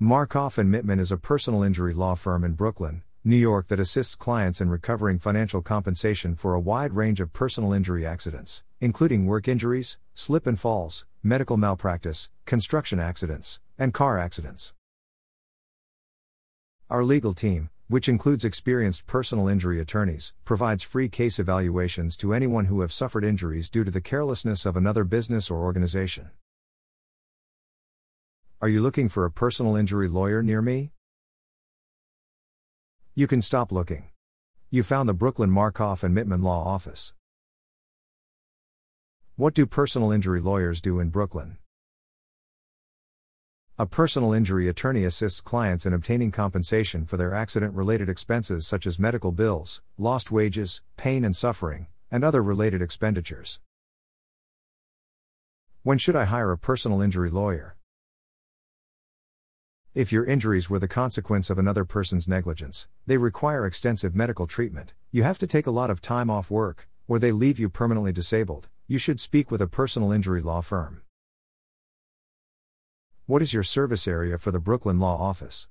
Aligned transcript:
Markhoff 0.00 0.58
and 0.58 0.70
Mittman 0.70 1.00
is 1.00 1.10
a 1.10 1.16
personal 1.16 1.62
injury 1.62 1.94
law 1.94 2.14
firm 2.14 2.44
in 2.44 2.52
Brooklyn, 2.52 3.02
New 3.24 3.34
York 3.34 3.68
that 3.68 3.80
assists 3.80 4.14
clients 4.14 4.60
in 4.60 4.68
recovering 4.68 5.18
financial 5.18 5.62
compensation 5.62 6.34
for 6.34 6.52
a 6.52 6.60
wide 6.60 6.92
range 6.92 7.18
of 7.18 7.32
personal 7.32 7.72
injury 7.72 8.04
accidents, 8.04 8.62
including 8.78 9.24
work 9.24 9.48
injuries, 9.48 9.96
slip 10.12 10.46
and 10.46 10.60
falls, 10.60 11.06
medical 11.22 11.56
malpractice, 11.56 12.28
construction 12.44 13.00
accidents, 13.00 13.58
and 13.78 13.94
car 13.94 14.18
accidents. 14.18 14.74
Our 16.90 17.02
legal 17.02 17.32
team, 17.32 17.70
which 17.88 18.06
includes 18.06 18.44
experienced 18.44 19.06
personal 19.06 19.48
injury 19.48 19.80
attorneys, 19.80 20.34
provides 20.44 20.82
free 20.82 21.08
case 21.08 21.38
evaluations 21.38 22.18
to 22.18 22.34
anyone 22.34 22.66
who 22.66 22.82
have 22.82 22.92
suffered 22.92 23.24
injuries 23.24 23.70
due 23.70 23.82
to 23.82 23.90
the 23.90 24.02
carelessness 24.02 24.66
of 24.66 24.76
another 24.76 25.04
business 25.04 25.50
or 25.50 25.62
organization. 25.62 26.32
Are 28.58 28.70
you 28.70 28.80
looking 28.80 29.10
for 29.10 29.26
a 29.26 29.30
personal 29.30 29.76
injury 29.76 30.08
lawyer 30.08 30.42
near 30.42 30.62
me? 30.62 30.90
You 33.14 33.26
can 33.26 33.42
stop 33.42 33.70
looking. 33.70 34.08
You 34.70 34.82
found 34.82 35.10
the 35.10 35.14
Brooklyn 35.14 35.50
Markhoff 35.50 36.02
and 36.02 36.16
Mittman 36.16 36.42
Law 36.42 36.64
Office. 36.64 37.12
What 39.36 39.52
do 39.52 39.66
personal 39.66 40.10
injury 40.10 40.40
lawyers 40.40 40.80
do 40.80 41.00
in 41.00 41.10
Brooklyn? 41.10 41.58
A 43.78 43.84
personal 43.84 44.32
injury 44.32 44.68
attorney 44.68 45.04
assists 45.04 45.42
clients 45.42 45.84
in 45.84 45.92
obtaining 45.92 46.30
compensation 46.30 47.04
for 47.04 47.18
their 47.18 47.34
accident 47.34 47.74
related 47.74 48.08
expenses 48.08 48.66
such 48.66 48.86
as 48.86 48.98
medical 48.98 49.32
bills, 49.32 49.82
lost 49.98 50.30
wages, 50.30 50.80
pain 50.96 51.26
and 51.26 51.36
suffering, 51.36 51.88
and 52.10 52.24
other 52.24 52.42
related 52.42 52.80
expenditures. 52.80 53.60
When 55.82 55.98
should 55.98 56.16
I 56.16 56.24
hire 56.24 56.52
a 56.52 56.58
personal 56.58 57.02
injury 57.02 57.28
lawyer? 57.28 57.76
If 59.96 60.12
your 60.12 60.26
injuries 60.26 60.68
were 60.68 60.78
the 60.78 60.86
consequence 60.86 61.48
of 61.48 61.58
another 61.58 61.86
person's 61.86 62.28
negligence, 62.28 62.86
they 63.06 63.16
require 63.16 63.64
extensive 63.64 64.14
medical 64.14 64.46
treatment, 64.46 64.92
you 65.10 65.22
have 65.22 65.38
to 65.38 65.46
take 65.46 65.66
a 65.66 65.70
lot 65.70 65.88
of 65.88 66.02
time 66.02 66.28
off 66.28 66.50
work, 66.50 66.86
or 67.08 67.18
they 67.18 67.32
leave 67.32 67.58
you 67.58 67.70
permanently 67.70 68.12
disabled, 68.12 68.68
you 68.86 68.98
should 68.98 69.18
speak 69.18 69.50
with 69.50 69.62
a 69.62 69.66
personal 69.66 70.12
injury 70.12 70.42
law 70.42 70.60
firm. 70.60 71.00
What 73.24 73.40
is 73.40 73.54
your 73.54 73.62
service 73.62 74.06
area 74.06 74.36
for 74.36 74.50
the 74.50 74.60
Brooklyn 74.60 75.00
Law 75.00 75.16
Office? 75.16 75.66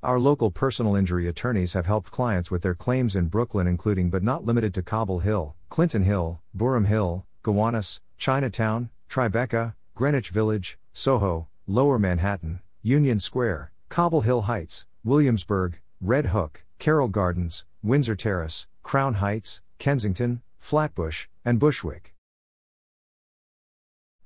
Our 0.00 0.20
local 0.20 0.52
personal 0.52 0.94
injury 0.94 1.26
attorneys 1.26 1.72
have 1.72 1.86
helped 1.86 2.12
clients 2.12 2.48
with 2.48 2.62
their 2.62 2.76
claims 2.76 3.16
in 3.16 3.26
Brooklyn, 3.26 3.66
including 3.66 4.10
but 4.10 4.22
not 4.22 4.44
limited 4.44 4.72
to 4.74 4.82
Cobble 4.82 5.18
Hill, 5.18 5.56
Clinton 5.68 6.04
Hill, 6.04 6.40
Boerum 6.56 6.86
Hill, 6.86 7.26
Gowanus, 7.42 7.98
Chinatown, 8.18 8.90
Tribeca, 9.10 9.74
Greenwich 9.96 10.28
Village, 10.28 10.78
Soho, 10.92 11.48
Lower 11.66 11.98
Manhattan, 11.98 12.60
Union 12.82 13.18
Square, 13.18 13.72
Cobble 13.88 14.20
Hill 14.20 14.42
Heights, 14.42 14.84
Williamsburg, 15.02 15.80
Red 15.98 16.26
Hook, 16.26 16.62
Carroll 16.78 17.08
Gardens, 17.08 17.64
Windsor 17.82 18.16
Terrace, 18.16 18.66
Crown 18.82 19.14
Heights, 19.14 19.62
Kensington, 19.78 20.42
Flatbush, 20.58 21.26
and 21.42 21.58
Bushwick. 21.58 22.14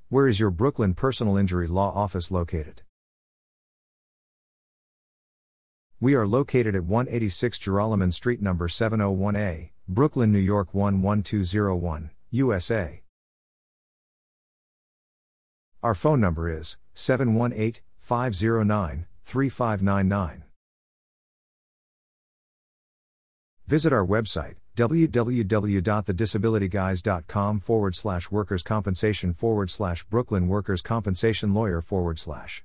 Where 0.08 0.26
is 0.26 0.40
your 0.40 0.50
Brooklyn 0.50 0.94
personal 0.94 1.36
injury 1.36 1.68
law 1.68 1.92
office 1.94 2.32
located? 2.32 2.82
We 6.00 6.14
are 6.14 6.26
located 6.26 6.74
at 6.74 6.82
186 6.82 7.56
Joralemon 7.60 8.12
Street 8.12 8.42
number 8.42 8.66
701A, 8.66 9.70
Brooklyn, 9.86 10.32
New 10.32 10.40
York 10.40 10.74
11201, 10.74 12.10
USA. 12.32 13.02
Our 15.80 15.94
phone 15.94 16.20
number 16.20 16.50
is 16.50 16.76
718 16.98 17.80
509 17.96 19.06
3599. 19.24 20.42
Visit 23.68 23.92
our 23.92 24.04
website 24.04 24.56
www.thedisabilityguys.com 24.76 27.60
forward 27.60 27.94
slash 27.94 28.30
workers 28.30 28.62
compensation 28.62 29.32
forward 29.32 29.70
slash 29.70 30.04
Brooklyn 30.04 30.48
workers 30.48 30.82
compensation 30.82 31.54
lawyer 31.54 31.80
forward 31.80 32.18
slash. 32.18 32.64